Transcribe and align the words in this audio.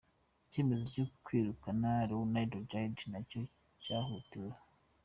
Icyemezo 0.45 0.85
cyo 0.95 1.05
kwirukana 1.25 1.89
Leonardo 2.09 2.57
Jardim 2.69 3.09
nacyo 3.13 3.41
cyahutiyeho". 3.83 4.59